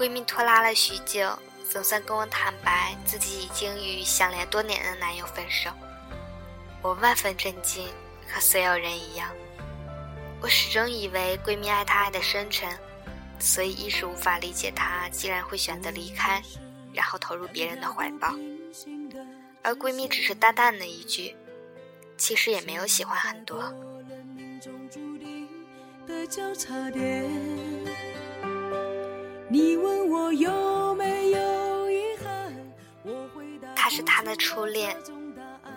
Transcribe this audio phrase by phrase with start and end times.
[0.00, 1.38] 闺蜜拖拉了许久，
[1.68, 5.68] 总算跟我坦白自己已经与相恋多年的男友分手。
[6.80, 7.86] 我万分震惊，
[8.26, 9.28] 和所有人一样，
[10.40, 12.66] 我始终以为闺蜜爱她爱的深沉，
[13.38, 16.42] 所以一时无法理解她竟然会选择离开，
[16.94, 18.34] 然后投入别人的怀抱。
[19.62, 21.36] 而闺蜜只是淡淡的一句，
[22.16, 23.70] 其实也没有喜欢很多。
[29.52, 32.54] 你问我有没有遗憾？
[33.74, 34.96] 他是她的初恋，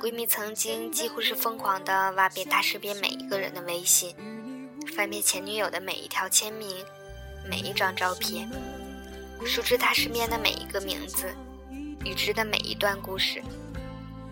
[0.00, 4.14] 闺蜜曾经几乎是疯狂的挖遍她身边每一个人的微信，
[4.94, 6.68] 翻遍前女友的每一条签名、
[7.50, 8.48] 每一张照片，
[9.44, 11.34] 熟知她身边的每一个名字，
[12.04, 13.42] 与之的每一段故事，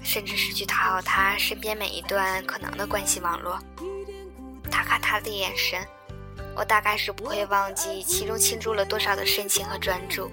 [0.01, 3.59] 甚至是去讨好她身边每一段可能的关系网络。
[4.71, 5.85] 她看他的眼神。
[6.57, 10.31] 我大概是不会忘记其中倾注了多少的深情和专注，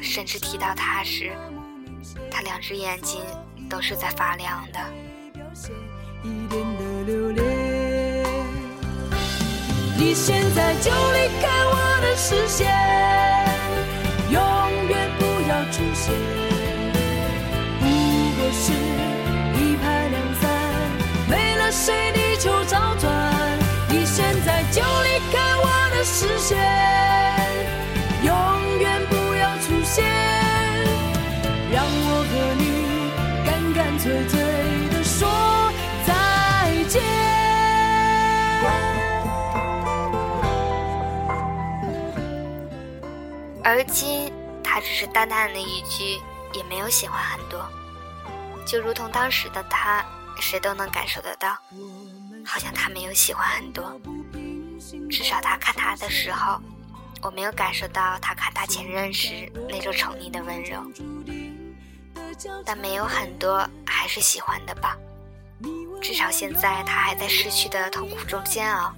[0.00, 1.32] 甚至提到他时，
[2.30, 3.20] 他两只眼睛
[3.68, 4.80] 都是在发亮的。
[9.98, 12.66] 你现在就离开我的视线，
[26.16, 26.56] 我的视线，
[28.22, 30.02] 永远不要出现，
[31.70, 32.64] 让我和你
[33.44, 34.40] 干干脆脆
[34.88, 35.70] 的说
[36.06, 37.02] 再见。
[43.62, 44.32] 而今，
[44.64, 46.18] 他只是淡淡的一句，
[46.54, 47.62] 也没有喜欢很多，
[48.66, 50.02] 就如同当时的他，
[50.40, 51.58] 谁都能感受得到。
[52.42, 54.00] 好像他没有喜欢很多，
[55.10, 56.60] 至少他看他的时候，
[57.22, 60.80] 我没有感受到他看他前任时那种宠溺的温柔。
[62.64, 64.96] 但没有很多，还是喜欢的吧。
[66.00, 68.94] 至少现在他还在失去的痛苦中煎熬。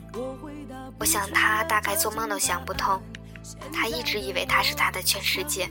[0.99, 3.00] 我想他大概做梦都想不通，
[3.72, 5.70] 他一直以为他是他的全世界，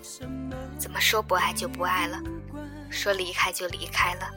[0.79, 2.17] 怎么说不爱就不爱了，
[2.89, 4.31] 说离开就离开了。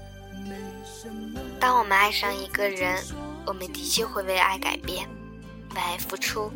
[1.61, 3.03] 当我们爱上一个人。
[3.47, 5.09] 我们的确会为爱改变，
[5.75, 6.51] 为爱付出，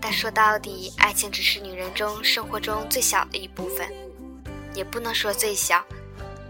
[0.00, 3.90] 但说到底，爱情只是女人中生活中最小的一部分，
[4.74, 5.84] 也不能说最小，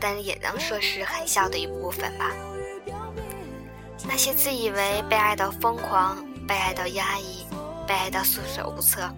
[0.01, 2.33] 但也能说是很小的一部分吧。
[4.05, 7.47] 那些自以为被爱到疯狂、被爱到压抑、
[7.87, 9.09] 被爱到束手无策、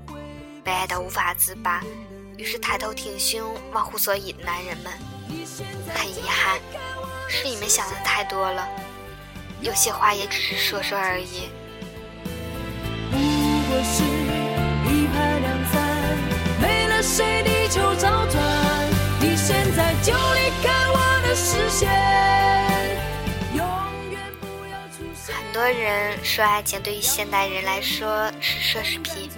[0.62, 1.82] 被爱到无法自拔，
[2.36, 4.92] 于是抬头挺胸、忘乎所以的男人们，
[5.94, 6.60] 很遗憾，
[7.28, 8.68] 是你们想的太多了。
[9.60, 11.50] 有些话也只是说说而已。
[13.78, 14.02] 不过是
[14.92, 15.80] 一拍两散，
[16.60, 18.42] 没了谁地球找转。
[19.20, 21.88] 你现在就离开我的视线，
[25.28, 29.30] 很多人说爱情对于现代人来说是奢侈品，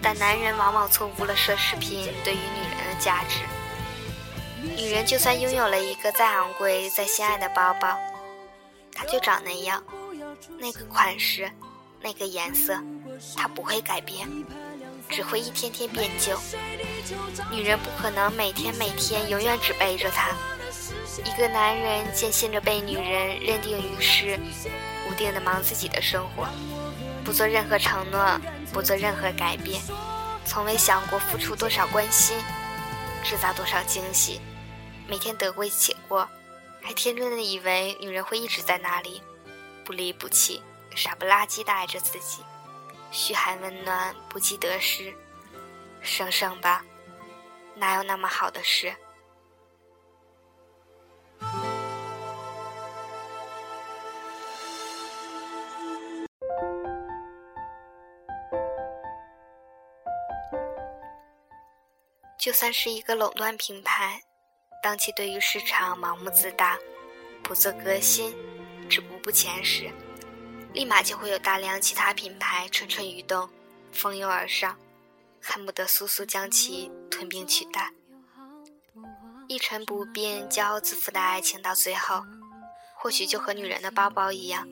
[0.00, 3.40] 但男人往往错误了奢侈品对于女人的价值。
[4.76, 7.98] 女人就算拥有了一个再昂贵、再心爱的包包。
[8.94, 9.82] 它就长那样，
[10.58, 11.50] 那个款式，
[12.00, 12.80] 那个颜色，
[13.36, 14.28] 它不会改变，
[15.08, 16.38] 只会一天天变旧。
[17.50, 20.30] 女人不可能每天每天永远只背着他。
[21.24, 24.38] 一个男人坚信着被女人认定于世，
[25.08, 26.46] 无定的忙自己的生活，
[27.24, 28.40] 不做任何承诺，
[28.72, 29.80] 不做任何改变，
[30.44, 32.36] 从未想过付出多少关心，
[33.24, 34.40] 制造多少惊喜，
[35.08, 36.28] 每天得过且过。
[36.80, 39.20] 还天真的以为女人会一直在那里，
[39.84, 40.62] 不离不弃，
[40.94, 42.42] 傻不拉几的爱着自己，
[43.10, 45.14] 嘘寒问暖，不计得失。
[46.00, 46.84] 省省吧，
[47.74, 48.94] 哪有那么好的事？
[62.38, 64.22] 就算是一个垄断品牌。
[64.80, 66.78] 当其对于市场盲目自大、
[67.42, 68.32] 不做革新、
[68.88, 69.90] 止步不前时，
[70.78, 73.48] 立马就会有大量其他品牌蠢蠢欲动，
[73.90, 74.76] 蜂拥而上，
[75.42, 77.92] 恨不得速速将其吞并取代。
[79.48, 82.22] 一成不变、骄傲自负的爱情，到最后，
[82.94, 84.68] 或许就和女人的包包一样，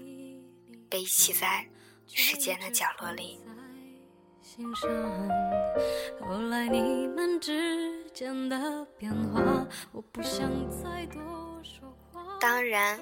[0.88, 1.66] 被遗弃在
[2.06, 3.40] 时间的角落里。
[6.20, 11.20] 后来你们之间的变化，我不想再多
[11.64, 12.05] 说话。
[12.48, 13.00] 当然，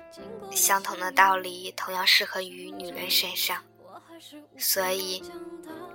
[0.51, 3.63] 相同的道理同样适合于女人身上。
[4.57, 5.23] 所以，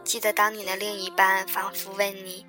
[0.03, 2.45] 记得当你的另一半反复问你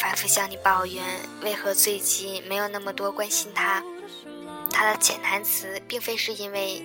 [0.00, 1.04] 反复向你抱怨
[1.42, 3.84] 为何最近没有那么多关心他。
[4.70, 6.82] 他的潜台词并非是因为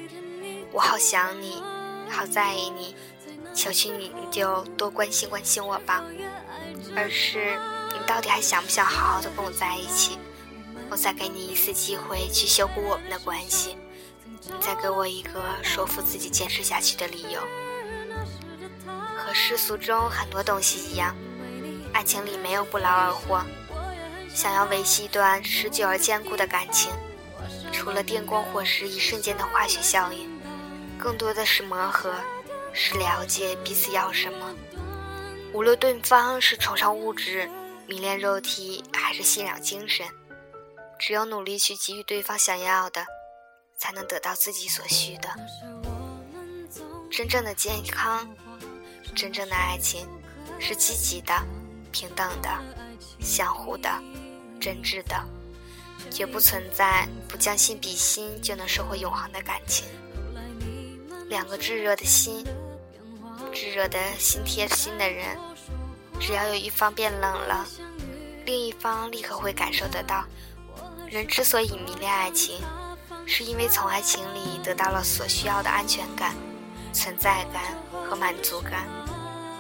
[0.74, 1.64] 我好想你，
[2.10, 2.94] 好在意你，
[3.54, 6.04] 求求你你就多关心关心我吧，
[6.98, 7.58] 而是
[7.94, 10.20] 你到底还想不想好好的跟我在一起？
[10.92, 13.78] 我再给你一次机会去修补我们的关系，
[14.44, 17.40] 你再给我一个说服自己坚持下去的理由。
[19.16, 21.16] 和世俗中很多东西一样，
[21.94, 23.42] 爱情里没有不劳而获。
[24.34, 26.92] 想要维系一段持久而坚固的感情，
[27.72, 30.30] 除了电光火石一瞬间的化学效应，
[30.98, 32.14] 更多的是磨合，
[32.74, 34.54] 是了解彼此要什么。
[35.54, 37.50] 无论对方是崇尚物质、
[37.88, 40.06] 迷恋肉体，还是信仰精神，
[41.02, 43.04] 只有努力去给予对方想要的，
[43.76, 45.30] 才能得到自己所需的。
[47.10, 48.30] 真正的健康。
[49.14, 50.08] 真正的爱情
[50.58, 51.34] 是积极的、
[51.92, 52.50] 平等的、
[53.20, 53.90] 相互的、
[54.58, 55.22] 真挚的，
[56.10, 59.86] 绝不存在不将心比心就能收获永恒的感情。
[61.28, 62.46] 两个炙热的心，
[63.52, 65.38] 炙热的心贴心的人，
[66.20, 67.68] 只要有一方变冷了，
[68.46, 70.24] 另一方立刻会感受得到。
[71.12, 72.62] 人之所以迷恋爱情，
[73.26, 76.34] 是因为从爱情里得到了所需要的安全感、
[76.94, 77.62] 存在感
[78.08, 78.88] 和满足感。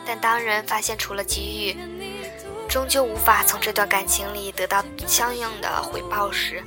[0.06, 1.78] 但当人发现除了给予，
[2.70, 6.64] 终究无法从这段感情里得到相应的回报时，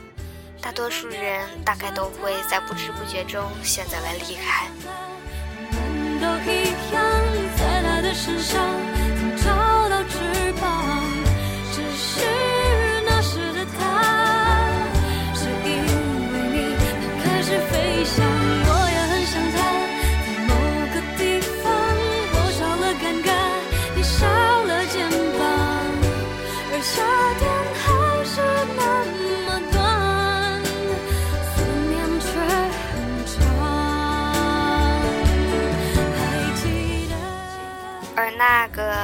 [0.60, 4.68] 大多数人大概都会在不知不觉中选择了离开。
[6.20, 6.38] 那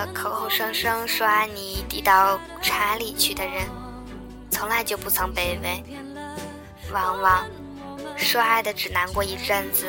[0.09, 3.69] 口口声声说爱你递到茶里去的人，
[4.51, 5.83] 从来就不曾卑微。
[6.93, 7.47] 往往
[8.17, 9.87] 说爱的只难过一阵子，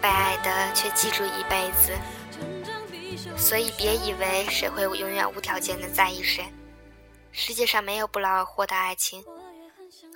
[0.00, 1.92] 被爱的却记住一辈子。
[3.36, 6.52] 所以别以为谁会永远无条件的在意谁，
[7.30, 9.24] 世界上没有不劳而获的爱情。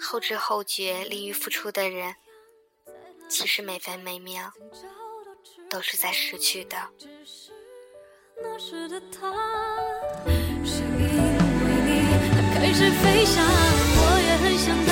[0.01, 2.17] 后知后觉利于付出的人，
[3.29, 4.53] 其实每分每秒
[5.71, 6.77] 都是在失去的。
[8.38, 9.33] 那时的他，
[10.62, 11.09] 是因为
[11.87, 11.88] 你，
[12.35, 13.43] 他开始飞翔。
[13.99, 14.91] 我也很想他，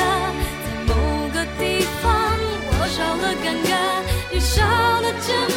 [0.64, 0.90] 在某
[1.28, 2.08] 个地方，
[2.66, 3.72] 我少了尴尬，
[4.32, 4.62] 你少
[5.02, 5.53] 了肩膀。